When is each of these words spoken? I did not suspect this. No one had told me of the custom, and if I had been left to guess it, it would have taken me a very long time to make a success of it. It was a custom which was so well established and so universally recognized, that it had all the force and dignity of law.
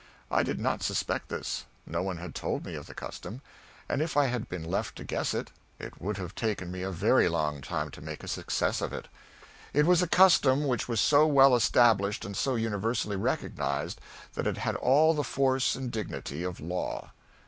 I 0.31 0.41
did 0.41 0.59
not 0.59 0.81
suspect 0.81 1.29
this. 1.29 1.65
No 1.85 2.01
one 2.01 2.17
had 2.17 2.33
told 2.33 2.65
me 2.65 2.73
of 2.73 2.87
the 2.87 2.95
custom, 2.95 3.43
and 3.87 4.01
if 4.01 4.17
I 4.17 4.25
had 4.25 4.49
been 4.49 4.63
left 4.63 4.95
to 4.95 5.03
guess 5.03 5.35
it, 5.35 5.51
it 5.77 6.01
would 6.01 6.17
have 6.17 6.33
taken 6.33 6.71
me 6.71 6.81
a 6.81 6.89
very 6.89 7.29
long 7.29 7.61
time 7.61 7.91
to 7.91 8.01
make 8.01 8.23
a 8.23 8.27
success 8.27 8.81
of 8.81 8.93
it. 8.93 9.09
It 9.75 9.85
was 9.85 10.01
a 10.01 10.07
custom 10.07 10.65
which 10.65 10.87
was 10.87 10.99
so 10.99 11.27
well 11.27 11.55
established 11.55 12.25
and 12.25 12.35
so 12.35 12.55
universally 12.55 13.15
recognized, 13.15 14.01
that 14.33 14.47
it 14.47 14.57
had 14.57 14.75
all 14.77 15.13
the 15.13 15.23
force 15.23 15.75
and 15.75 15.91
dignity 15.91 16.41
of 16.41 16.59
law. 16.59 17.11